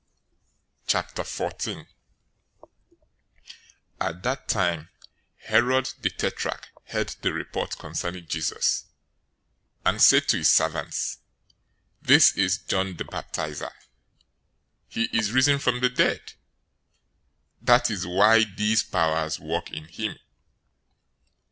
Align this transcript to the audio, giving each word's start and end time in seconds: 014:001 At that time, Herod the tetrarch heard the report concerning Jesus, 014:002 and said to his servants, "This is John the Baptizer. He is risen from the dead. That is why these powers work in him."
014:001 0.87 1.85
At 3.99 4.23
that 4.23 4.47
time, 4.47 4.89
Herod 5.45 5.93
the 5.99 6.09
tetrarch 6.09 6.69
heard 6.85 7.09
the 7.21 7.31
report 7.31 7.77
concerning 7.77 8.25
Jesus, 8.25 8.85
014:002 9.85 9.89
and 9.91 10.01
said 10.01 10.27
to 10.29 10.37
his 10.37 10.49
servants, 10.49 11.17
"This 12.01 12.35
is 12.35 12.57
John 12.57 12.95
the 12.97 13.03
Baptizer. 13.05 13.71
He 14.87 15.03
is 15.15 15.33
risen 15.33 15.59
from 15.59 15.81
the 15.81 15.89
dead. 15.89 16.33
That 17.61 17.91
is 17.91 18.07
why 18.07 18.45
these 18.45 18.81
powers 18.81 19.39
work 19.39 19.69
in 19.69 19.85
him." 19.85 20.17